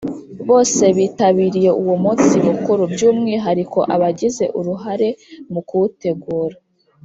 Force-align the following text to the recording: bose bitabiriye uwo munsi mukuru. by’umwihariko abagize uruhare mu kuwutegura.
bose 0.47 0.83
bitabiriye 0.97 1.71
uwo 1.81 1.95
munsi 2.03 2.33
mukuru. 2.47 2.81
by’umwihariko 2.93 3.79
abagize 3.95 4.45
uruhare 4.59 5.09
mu 5.51 5.61
kuwutegura. 5.67 6.57